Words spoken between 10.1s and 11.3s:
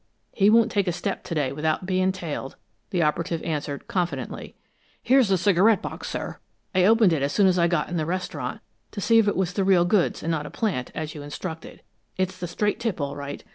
and not a plant, as you